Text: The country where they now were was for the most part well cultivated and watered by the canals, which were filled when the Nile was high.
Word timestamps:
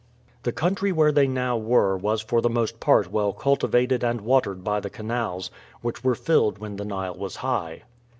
The 0.41 0.51
country 0.51 0.91
where 0.91 1.11
they 1.11 1.27
now 1.27 1.57
were 1.57 1.95
was 1.95 2.21
for 2.23 2.41
the 2.41 2.49
most 2.49 2.79
part 2.79 3.11
well 3.11 3.33
cultivated 3.33 4.03
and 4.03 4.21
watered 4.21 4.63
by 4.63 4.79
the 4.79 4.89
canals, 4.89 5.51
which 5.83 6.03
were 6.03 6.15
filled 6.15 6.57
when 6.57 6.77
the 6.77 6.85
Nile 6.85 7.13
was 7.17 7.35
high. 7.35 7.83